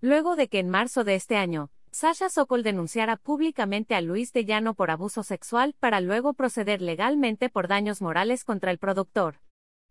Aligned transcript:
Luego 0.00 0.36
de 0.36 0.48
que 0.48 0.60
en 0.60 0.68
marzo 0.68 1.02
de 1.02 1.16
este 1.16 1.36
año, 1.36 1.70
Sasha 1.90 2.28
Sokol 2.28 2.62
denunciara 2.62 3.16
públicamente 3.16 3.96
a 3.96 4.00
Luis 4.00 4.32
de 4.32 4.44
Llano 4.44 4.74
por 4.74 4.92
abuso 4.92 5.24
sexual 5.24 5.74
para 5.80 6.00
luego 6.00 6.34
proceder 6.34 6.80
legalmente 6.80 7.48
por 7.48 7.66
daños 7.66 8.00
morales 8.00 8.44
contra 8.44 8.70
el 8.70 8.78
productor. 8.78 9.40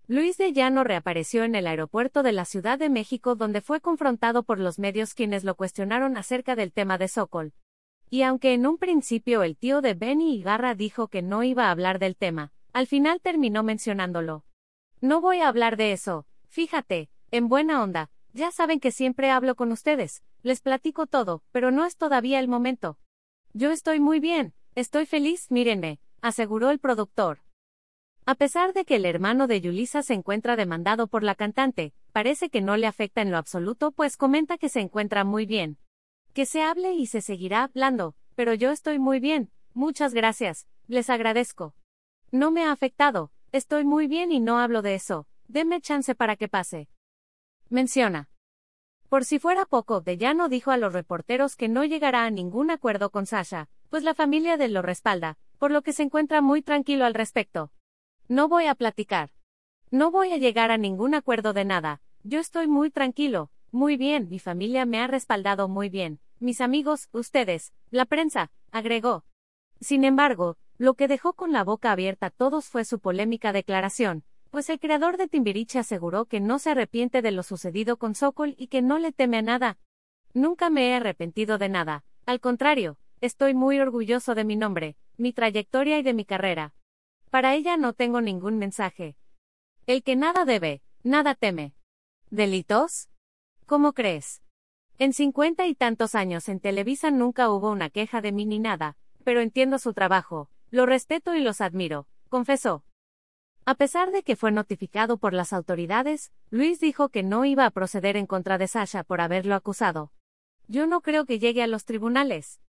Luis 0.08 0.38
de 0.38 0.54
Llano 0.54 0.86
reapareció 0.86 1.44
en 1.44 1.56
el 1.56 1.68
aeropuerto 1.68 2.24
de 2.24 2.32
la 2.32 2.46
Ciudad 2.46 2.80
de 2.80 2.90
México 2.90 3.36
donde 3.36 3.60
fue 3.60 3.82
confrontado 3.82 4.44
por 4.44 4.60
los 4.60 4.80
medios 4.80 5.14
quienes 5.14 5.44
lo 5.44 5.56
cuestionaron 5.56 6.16
acerca 6.16 6.56
del 6.56 6.72
tema 6.72 6.98
de 6.98 7.10
Sokol. 7.10 7.52
Y 8.10 8.22
aunque 8.22 8.54
en 8.54 8.66
un 8.66 8.78
principio 8.78 9.44
el 9.44 9.58
tío 9.58 9.82
de 9.82 9.94
Benny 9.94 10.38
Igarra 10.38 10.76
dijo 10.76 11.10
que 11.10 11.22
no 11.22 11.44
iba 11.44 11.66
a 11.66 11.72
hablar 11.72 12.00
del 12.00 12.16
tema, 12.16 12.54
al 12.72 12.88
final 12.88 13.20
terminó 13.20 13.64
mencionándolo. 13.64 14.46
No 15.02 15.20
voy 15.20 15.40
a 15.40 15.50
hablar 15.50 15.76
de 15.76 15.92
eso, 15.92 16.26
fíjate, 16.48 17.10
en 17.32 17.50
buena 17.50 17.84
onda, 17.84 18.10
ya 18.38 18.52
saben 18.52 18.80
que 18.80 18.92
siempre 18.92 19.32
hablo 19.32 19.56
con 19.56 19.72
ustedes, 19.72 20.24
les 20.44 20.62
platico 20.62 21.08
todo, 21.08 21.42
pero 21.52 21.72
no 21.72 21.86
es 21.86 21.98
todavía 21.98 22.40
el 22.40 22.48
momento. 22.48 23.00
Yo 23.54 23.72
estoy 23.72 24.00
muy 24.00 24.20
bien, 24.20 24.54
estoy 24.76 25.08
feliz, 25.08 25.50
mírenme, 25.50 26.00
aseguró 26.22 26.70
el 26.70 26.78
productor. 26.78 27.40
A 28.28 28.36
pesar 28.36 28.74
de 28.74 28.86
que 28.86 28.98
el 28.98 29.06
hermano 29.06 29.48
de 29.48 29.60
Yulisa 29.60 30.04
se 30.04 30.14
encuentra 30.14 30.56
demandado 30.56 31.08
por 31.08 31.24
la 31.24 31.34
cantante, 31.34 31.94
parece 32.12 32.52
que 32.52 32.62
no 32.62 32.78
le 32.78 32.86
afecta 32.86 33.24
en 33.24 33.32
lo 33.32 33.38
absoluto, 33.38 33.92
pues 33.92 34.18
comenta 34.18 34.60
que 34.60 34.70
se 34.70 34.82
encuentra 34.82 35.24
muy 35.24 35.48
bien. 35.48 35.80
Que 36.34 36.46
se 36.46 36.62
hable 36.62 36.94
y 36.94 37.08
se 37.08 37.22
seguirá 37.22 37.64
hablando, 37.64 38.16
pero 38.36 38.54
yo 38.54 38.70
estoy 38.70 39.00
muy 39.00 39.20
bien, 39.20 39.50
muchas 39.74 40.14
gracias, 40.14 40.68
les 40.88 41.10
agradezco. 41.10 41.74
No 42.32 42.52
me 42.52 42.66
ha 42.66 42.72
afectado, 42.72 43.32
estoy 43.52 43.84
muy 43.84 44.06
bien 44.06 44.32
y 44.32 44.40
no 44.40 44.60
hablo 44.60 44.84
de 44.84 44.94
eso, 44.94 45.26
denme 45.48 45.82
chance 45.82 46.14
para 46.14 46.36
que 46.36 46.48
pase. 46.48 46.88
Menciona. 47.70 48.30
Por 49.10 49.26
si 49.26 49.40
fuera 49.40 49.66
poco, 49.66 50.00
De 50.00 50.18
Llano 50.18 50.48
dijo 50.48 50.72
a 50.72 50.78
los 50.78 50.94
reporteros 50.94 51.56
que 51.56 51.68
no 51.68 51.84
llegará 51.84 52.24
a 52.24 52.30
ningún 52.30 52.72
acuerdo 52.72 53.10
con 53.10 53.26
Sasha, 53.26 53.68
pues 53.90 54.04
la 54.04 54.14
familia 54.14 54.56
de 54.56 54.70
lo 54.70 54.82
respalda, 54.82 55.38
por 55.58 55.72
lo 55.72 55.82
que 55.82 55.92
se 55.92 56.04
encuentra 56.04 56.42
muy 56.42 56.62
tranquilo 56.62 57.06
al 57.06 57.14
respecto. 57.14 57.72
No 58.30 58.48
voy 58.48 58.68
a 58.68 58.76
platicar. 58.76 59.32
No 59.92 60.12
voy 60.12 60.32
a 60.32 60.38
llegar 60.38 60.72
a 60.72 60.78
ningún 60.78 61.14
acuerdo 61.14 61.54
de 61.54 61.66
nada, 61.66 62.02
yo 62.24 62.40
estoy 62.40 62.68
muy 62.68 62.90
tranquilo, 62.90 63.52
muy 63.72 63.96
bien, 63.96 64.28
mi 64.30 64.40
familia 64.40 64.86
me 64.86 65.00
ha 65.00 65.08
respaldado 65.08 65.68
muy 65.68 65.90
bien, 65.90 66.20
mis 66.40 66.60
amigos, 66.62 67.08
ustedes, 67.12 67.74
la 67.90 68.06
prensa, 68.06 68.52
agregó. 68.72 69.24
Sin 69.80 70.04
embargo, 70.04 70.58
lo 70.78 70.94
que 70.94 71.08
dejó 71.08 71.34
con 71.34 71.54
la 71.54 71.64
boca 71.64 71.92
abierta 71.92 72.28
a 72.28 72.32
todos 72.32 72.66
fue 72.66 72.84
su 72.84 73.00
polémica 73.00 73.54
declaración, 73.54 74.24
pues 74.50 74.70
el 74.70 74.80
creador 74.80 75.18
de 75.18 75.28
Timbiriche 75.28 75.80
aseguró 75.80 76.26
que 76.26 76.40
no 76.40 76.60
se 76.60 76.72
arrepiente 76.72 77.22
de 77.22 77.32
lo 77.32 77.44
sucedido 77.44 77.98
con 77.98 78.16
Sokol 78.16 78.56
y 78.58 78.68
que 78.68 78.82
no 78.82 79.00
le 79.00 79.12
teme 79.12 79.38
a 79.38 79.42
nada. 79.42 79.78
Nunca 80.34 80.70
me 80.70 80.90
he 80.90 80.96
arrepentido 80.96 81.58
de 81.58 81.70
nada, 81.70 82.04
al 82.26 82.40
contrario, 82.40 82.98
estoy 83.22 83.54
muy 83.54 83.80
orgulloso 83.80 84.36
de 84.36 84.44
mi 84.44 84.56
nombre, 84.56 84.98
mi 85.18 85.34
trayectoria 85.34 85.98
y 85.98 86.04
de 86.04 86.14
mi 86.14 86.26
carrera. 86.26 86.74
Para 87.30 87.56
ella 87.56 87.78
no 87.78 87.94
tengo 87.94 88.22
ningún 88.22 88.58
mensaje. 88.58 89.18
El 89.86 90.04
que 90.04 90.16
nada 90.16 90.46
debe, 90.46 90.82
nada 91.04 91.36
teme. 91.36 91.74
¿Delitos? 92.30 93.10
¿Cómo 93.66 93.94
crees? 93.94 94.42
En 95.00 95.14
cincuenta 95.14 95.68
y 95.68 95.76
tantos 95.76 96.16
años 96.16 96.50
en 96.50 96.60
Televisa 96.60 97.12
nunca 97.12 97.50
hubo 97.50 97.72
una 97.72 97.90
queja 97.90 98.22
de 98.22 98.32
mí 98.32 98.46
ni 98.46 98.60
nada, 98.60 98.98
pero 99.24 99.42
entiendo 99.42 99.80
su 99.80 99.94
trabajo, 99.94 100.50
lo 100.72 100.86
respeto 100.86 101.36
y 101.36 101.42
los 101.42 101.62
admiro, 101.62 102.08
confesó. 102.30 102.84
A 103.70 103.76
pesar 103.76 104.12
de 104.12 104.24
que 104.24 104.38
fue 104.38 104.54
notificado 104.54 105.18
por 105.18 105.34
las 105.34 105.52
autoridades, 105.52 106.32
Luis 106.52 106.80
dijo 106.80 107.10
que 107.10 107.22
no 107.22 107.44
iba 107.44 107.66
a 107.66 107.72
proceder 107.72 108.16
en 108.16 108.26
contra 108.26 108.58
de 108.58 108.70
Sasha 108.70 109.04
por 109.04 109.20
haberlo 109.20 109.56
acusado. 109.56 110.14
Yo 110.70 110.88
no 110.88 111.02
creo 111.02 111.26
que 111.26 111.38
llegue 111.38 111.62
a 111.62 111.68
los 111.68 111.84
tribunales. 111.84 112.62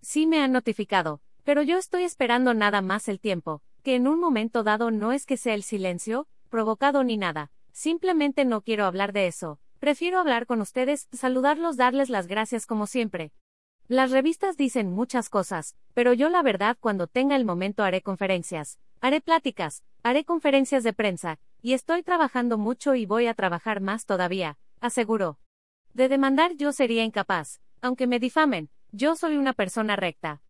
Sí 0.00 0.28
me 0.28 0.40
han 0.40 0.52
notificado, 0.52 1.20
pero 1.42 1.62
yo 1.62 1.76
estoy 1.76 2.04
esperando 2.04 2.54
nada 2.54 2.82
más 2.82 3.08
el 3.08 3.18
tiempo, 3.18 3.62
que 3.82 3.96
en 3.96 4.06
un 4.06 4.20
momento 4.20 4.62
dado 4.62 4.92
no 4.92 5.10
es 5.10 5.26
que 5.26 5.36
sea 5.36 5.54
el 5.54 5.64
silencio, 5.64 6.28
provocado 6.50 7.02
ni 7.02 7.16
nada, 7.16 7.50
simplemente 7.72 8.44
no 8.44 8.62
quiero 8.62 8.84
hablar 8.84 9.12
de 9.12 9.26
eso, 9.26 9.58
prefiero 9.80 10.20
hablar 10.20 10.46
con 10.46 10.60
ustedes, 10.60 11.08
saludarlos, 11.12 11.76
darles 11.76 12.10
las 12.10 12.28
gracias 12.28 12.66
como 12.66 12.86
siempre. 12.86 13.32
Las 13.88 14.10
revistas 14.10 14.56
dicen 14.56 14.90
muchas 14.90 15.28
cosas, 15.28 15.76
pero 15.92 16.12
yo 16.12 16.28
la 16.28 16.42
verdad 16.42 16.76
cuando 16.80 17.06
tenga 17.06 17.36
el 17.36 17.44
momento 17.44 17.82
haré 17.82 18.02
conferencias, 18.02 18.78
haré 19.00 19.20
pláticas, 19.20 19.82
Haré 20.06 20.26
conferencias 20.26 20.84
de 20.84 20.92
prensa, 20.92 21.38
y 21.62 21.72
estoy 21.72 22.02
trabajando 22.02 22.58
mucho 22.58 22.94
y 22.94 23.06
voy 23.06 23.26
a 23.26 23.32
trabajar 23.32 23.80
más 23.80 24.04
todavía, 24.04 24.58
aseguró. 24.80 25.38
De 25.94 26.10
demandar 26.10 26.56
yo 26.58 26.72
sería 26.72 27.04
incapaz, 27.04 27.62
aunque 27.80 28.06
me 28.06 28.20
difamen, 28.20 28.68
yo 28.92 29.16
soy 29.16 29.38
una 29.38 29.54
persona 29.54 29.96
recta. 29.96 30.42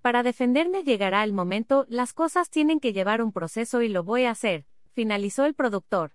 Para 0.00 0.22
defenderme 0.22 0.84
llegará 0.84 1.24
el 1.24 1.32
momento, 1.32 1.86
las 1.88 2.12
cosas 2.12 2.50
tienen 2.50 2.78
que 2.78 2.92
llevar 2.92 3.20
un 3.20 3.32
proceso 3.32 3.82
y 3.82 3.88
lo 3.88 4.04
voy 4.04 4.26
a 4.26 4.30
hacer, 4.30 4.64
finalizó 4.92 5.44
el 5.44 5.54
productor. 5.54 6.12